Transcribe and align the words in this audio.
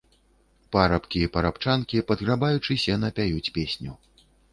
Парабкі 0.75 1.19
і 1.25 1.27
парабчанкі, 1.35 2.01
падграбаючы 2.11 2.79
сена, 2.85 3.07
пяюць 3.21 3.53
песню. 3.59 3.91